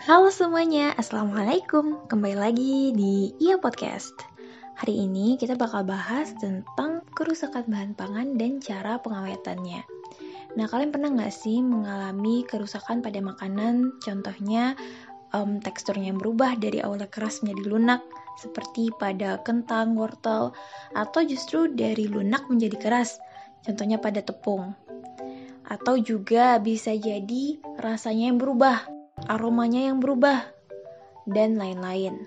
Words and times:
Halo 0.00 0.32
semuanya, 0.32 0.96
Assalamualaikum. 0.96 2.08
Kembali 2.08 2.32
lagi 2.32 2.96
di 2.96 3.36
Iya 3.36 3.60
Podcast. 3.60 4.16
Hari 4.80 5.04
ini 5.04 5.36
kita 5.36 5.52
bakal 5.52 5.84
bahas 5.84 6.32
tentang 6.40 7.04
kerusakan 7.12 7.68
bahan 7.68 7.92
pangan 7.92 8.40
dan 8.40 8.56
cara 8.64 8.96
pengawetannya. 9.04 9.84
Nah, 10.56 10.64
kalian 10.64 10.96
pernah 10.96 11.12
nggak 11.12 11.34
sih 11.36 11.60
mengalami 11.60 12.40
kerusakan 12.48 13.04
pada 13.04 13.20
makanan? 13.20 14.00
Contohnya, 14.00 14.80
um, 15.36 15.60
teksturnya 15.60 16.08
yang 16.08 16.16
berubah 16.16 16.56
dari 16.56 16.80
awalnya 16.80 17.12
keras 17.12 17.44
menjadi 17.44 17.62
lunak 17.68 18.00
Seperti 18.40 18.88
pada 18.96 19.44
kentang, 19.44 19.92
wortel 19.92 20.56
Atau 20.96 21.20
justru 21.28 21.68
dari 21.68 22.08
lunak 22.08 22.48
menjadi 22.48 22.80
keras 22.80 23.20
Contohnya 23.60 24.00
pada 24.00 24.24
tepung. 24.24 24.72
Atau 25.68 26.00
juga 26.00 26.56
bisa 26.58 26.96
jadi 26.96 27.60
rasanya 27.80 28.32
yang 28.32 28.40
berubah 28.40 28.91
aromanya 29.30 29.90
yang 29.90 30.02
berubah, 30.02 30.48
dan 31.28 31.58
lain-lain. 31.58 32.18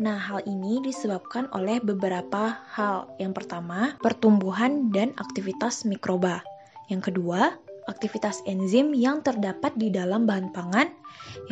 Nah, 0.00 0.16
hal 0.16 0.40
ini 0.48 0.80
disebabkan 0.80 1.52
oleh 1.52 1.76
beberapa 1.76 2.56
hal. 2.72 3.12
Yang 3.20 3.44
pertama, 3.44 4.00
pertumbuhan 4.00 4.88
dan 4.88 5.12
aktivitas 5.20 5.84
mikroba. 5.84 6.40
Yang 6.88 7.12
kedua, 7.12 7.52
aktivitas 7.84 8.40
enzim 8.48 8.96
yang 8.96 9.20
terdapat 9.20 9.76
di 9.76 9.92
dalam 9.92 10.24
bahan 10.24 10.56
pangan. 10.56 10.88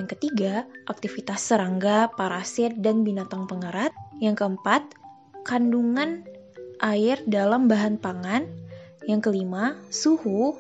Yang 0.01 0.17
ketiga, 0.17 0.65
aktivitas 0.89 1.45
serangga, 1.45 2.09
parasit, 2.17 2.81
dan 2.81 3.05
binatang 3.05 3.45
pengerat. 3.45 3.93
Yang 4.17 4.41
keempat, 4.41 4.97
kandungan 5.45 6.25
air 6.81 7.21
dalam 7.29 7.69
bahan 7.69 8.01
pangan. 8.01 8.49
Yang 9.05 9.29
kelima, 9.29 9.77
suhu. 9.93 10.57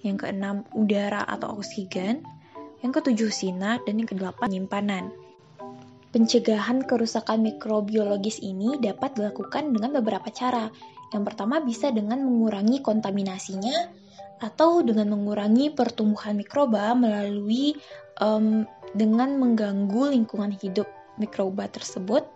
Yang 0.00 0.24
keenam, 0.24 0.64
udara 0.72 1.28
atau 1.28 1.60
oksigen 1.60 2.24
yang 2.82 2.92
ketujuh 2.92 3.30
sinar, 3.30 3.80
dan 3.86 4.02
yang 4.02 4.08
kedelapan 4.10 4.50
penyimpanan. 4.50 5.04
Pencegahan 6.12 6.84
kerusakan 6.84 7.40
mikrobiologis 7.40 8.44
ini 8.44 8.76
dapat 8.76 9.16
dilakukan 9.16 9.72
dengan 9.72 9.96
beberapa 10.02 10.28
cara. 10.28 10.68
Yang 11.08 11.22
pertama 11.32 11.64
bisa 11.64 11.88
dengan 11.88 12.20
mengurangi 12.20 12.84
kontaminasinya 12.84 13.88
atau 14.44 14.84
dengan 14.84 15.08
mengurangi 15.16 15.72
pertumbuhan 15.72 16.36
mikroba 16.36 16.92
melalui 16.92 17.78
um, 18.20 18.68
dengan 18.92 19.40
mengganggu 19.40 20.12
lingkungan 20.12 20.52
hidup 20.52 20.84
mikroba 21.16 21.70
tersebut 21.70 22.28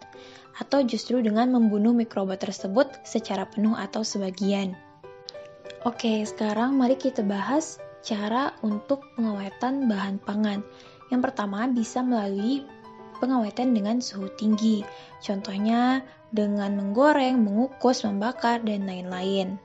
atau 0.57 0.81
justru 0.81 1.20
dengan 1.20 1.53
membunuh 1.53 1.92
mikroba 1.92 2.41
tersebut 2.41 2.89
secara 3.05 3.45
penuh 3.45 3.77
atau 3.77 4.01
sebagian. 4.01 4.73
Oke, 5.85 6.25
sekarang 6.25 6.81
mari 6.81 6.97
kita 6.97 7.20
bahas 7.20 7.77
cara 8.07 8.55
untuk 8.62 9.03
pengawetan 9.19 9.91
bahan 9.91 10.23
pangan. 10.23 10.62
Yang 11.11 11.21
pertama 11.27 11.67
bisa 11.67 12.07
melalui 12.07 12.63
pengawetan 13.19 13.75
dengan 13.75 13.98
suhu 13.98 14.31
tinggi. 14.39 14.87
Contohnya 15.19 16.07
dengan 16.31 16.79
menggoreng, 16.79 17.43
mengukus, 17.43 18.07
membakar, 18.07 18.63
dan 18.63 18.87
lain-lain. 18.87 19.59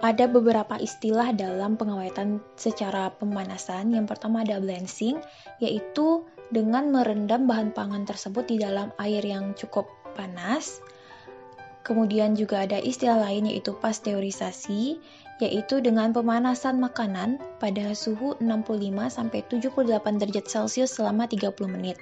Ada 0.00 0.28
beberapa 0.28 0.76
istilah 0.76 1.32
dalam 1.32 1.80
pengawetan 1.80 2.40
secara 2.56 3.12
pemanasan. 3.16 3.96
Yang 3.96 4.16
pertama 4.16 4.44
ada 4.44 4.60
blanching, 4.60 5.20
yaitu 5.60 6.24
dengan 6.52 6.92
merendam 6.92 7.48
bahan 7.48 7.72
pangan 7.72 8.04
tersebut 8.04 8.44
di 8.48 8.56
dalam 8.60 8.92
air 9.00 9.24
yang 9.24 9.56
cukup 9.56 9.88
panas. 10.12 10.84
Kemudian 11.86 12.34
juga 12.34 12.66
ada 12.66 12.82
istilah 12.82 13.30
lain 13.30 13.46
yaitu 13.46 13.70
pasteurisasi, 13.78 14.98
yaitu 15.38 15.78
dengan 15.78 16.10
pemanasan 16.10 16.82
makanan 16.82 17.38
pada 17.62 17.94
suhu 17.94 18.34
65-78 18.42 20.18
derajat 20.18 20.46
Celcius 20.50 20.98
selama 20.98 21.30
30 21.30 21.54
menit. 21.70 21.94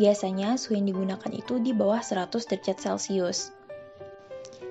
Biasanya 0.00 0.56
suhu 0.56 0.80
yang 0.80 0.88
digunakan 0.88 1.28
itu 1.28 1.60
di 1.60 1.76
bawah 1.76 2.00
100 2.00 2.32
derajat 2.48 2.80
Celcius. 2.80 3.52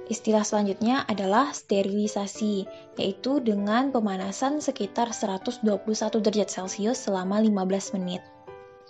Istilah 0.09 0.41
selanjutnya 0.41 1.05
adalah 1.05 1.53
sterilisasi, 1.53 2.65
yaitu 2.97 3.37
dengan 3.43 3.93
pemanasan 3.93 4.57
sekitar 4.57 5.13
121 5.13 5.61
derajat 6.17 6.49
Celcius 6.49 7.05
selama 7.05 7.43
15 7.45 7.93
menit. 8.01 8.25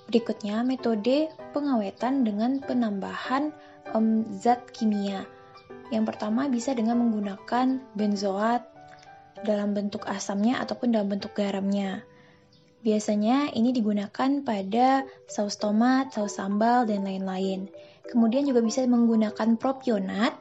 Berikutnya, 0.08 0.64
metode 0.64 1.28
pengawetan 1.52 2.24
dengan 2.24 2.64
penambahan 2.64 3.52
um, 3.92 4.24
zat 4.32 4.64
kimia. 4.72 5.28
Yang 5.94 6.16
pertama 6.16 6.52
bisa 6.52 6.76
dengan 6.76 7.00
menggunakan 7.00 7.80
benzoat, 7.96 8.78
dalam 9.46 9.78
bentuk 9.78 10.06
asamnya 10.10 10.58
ataupun 10.58 10.94
dalam 10.96 11.12
bentuk 11.12 11.38
garamnya. 11.38 12.02
Biasanya 12.82 13.52
ini 13.52 13.76
digunakan 13.76 14.42
pada 14.46 15.04
saus 15.28 15.60
tomat, 15.60 16.14
saus 16.14 16.40
sambal, 16.40 16.88
dan 16.88 17.04
lain-lain. 17.04 17.68
Kemudian 18.08 18.48
juga 18.48 18.64
bisa 18.64 18.86
menggunakan 18.88 19.60
propionat 19.60 20.32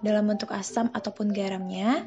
dalam 0.00 0.30
bentuk 0.30 0.54
asam 0.54 0.88
ataupun 0.96 1.34
garamnya. 1.34 2.06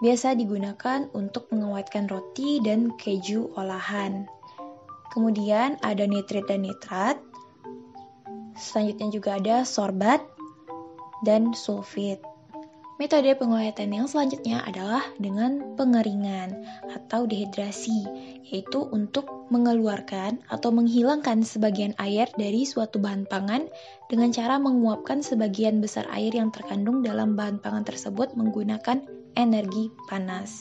Biasa 0.00 0.36
digunakan 0.36 1.08
untuk 1.16 1.48
mengawetkan 1.52 2.08
roti 2.08 2.60
dan 2.60 2.92
keju 2.96 3.52
olahan. 3.56 4.28
Kemudian 5.12 5.80
ada 5.80 6.04
nitrit 6.04 6.44
dan 6.48 6.64
nitrat. 6.64 7.16
Selanjutnya 8.56 9.08
juga 9.12 9.30
ada 9.40 9.56
sorbat 9.64 10.20
dan 11.26 11.52
sulfit. 11.52 12.20
Metode 13.00 13.32
pengawatan 13.32 13.96
yang 13.96 14.04
selanjutnya 14.04 14.60
adalah 14.60 15.00
dengan 15.16 15.72
pengeringan 15.72 16.52
atau 16.92 17.24
dehidrasi, 17.24 18.04
yaitu 18.44 18.84
untuk 18.92 19.48
mengeluarkan 19.48 20.44
atau 20.52 20.68
menghilangkan 20.68 21.40
sebagian 21.40 21.96
air 21.96 22.28
dari 22.36 22.68
suatu 22.68 23.00
bahan 23.00 23.24
pangan 23.24 23.72
dengan 24.12 24.36
cara 24.36 24.60
menguapkan 24.60 25.24
sebagian 25.24 25.80
besar 25.80 26.12
air 26.12 26.36
yang 26.36 26.52
terkandung 26.52 27.00
dalam 27.00 27.40
bahan 27.40 27.56
pangan 27.64 27.88
tersebut 27.88 28.36
menggunakan 28.36 29.00
energi 29.32 29.88
panas. 30.04 30.60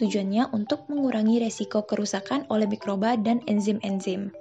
Tujuannya 0.00 0.56
untuk 0.56 0.88
mengurangi 0.88 1.36
resiko 1.36 1.84
kerusakan 1.84 2.48
oleh 2.48 2.64
mikroba 2.64 3.20
dan 3.20 3.44
enzim-enzim. 3.44 4.32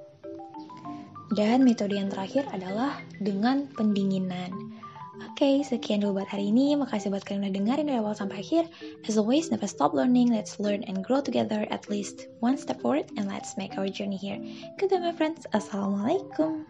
Dan 1.36 1.68
metode 1.68 2.00
yang 2.00 2.08
terakhir 2.08 2.48
adalah 2.56 3.04
dengan 3.20 3.68
pendinginan. 3.76 4.73
Oke, 5.14 5.46
okay, 5.46 5.56
sekian 5.62 6.02
dulu 6.02 6.18
buat 6.18 6.30
hari 6.34 6.50
ini. 6.50 6.74
Makasih 6.74 7.14
buat 7.14 7.22
kalian 7.22 7.46
udah 7.46 7.54
dengerin 7.54 7.86
dari 7.86 8.02
awal 8.02 8.18
sampai 8.18 8.42
akhir. 8.42 8.66
As 9.06 9.14
always, 9.14 9.54
never 9.54 9.70
stop 9.70 9.94
learning. 9.94 10.34
Let's 10.34 10.58
learn 10.58 10.82
and 10.90 11.06
grow 11.06 11.22
together 11.22 11.70
at 11.70 11.86
least 11.86 12.34
one 12.42 12.58
step 12.58 12.82
forward 12.82 13.14
and 13.14 13.30
let's 13.30 13.54
make 13.54 13.78
our 13.78 13.86
journey 13.86 14.18
here. 14.18 14.42
Goodbye 14.82 15.06
my 15.06 15.14
friends. 15.14 15.46
Assalamualaikum. 15.54 16.66